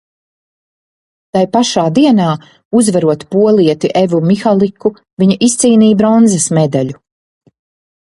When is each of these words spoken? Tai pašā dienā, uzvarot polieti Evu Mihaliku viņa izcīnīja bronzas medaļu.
Tai 1.35 1.41
pašā 1.57 1.83
dienā, 1.97 2.29
uzvarot 2.79 3.25
polieti 3.35 3.91
Evu 4.01 4.21
Mihaliku 4.29 4.93
viņa 5.25 5.37
izcīnīja 5.49 5.99
bronzas 6.01 6.49
medaļu. 6.61 6.97